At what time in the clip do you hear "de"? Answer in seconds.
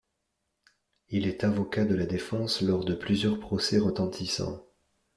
1.85-1.93, 2.85-2.95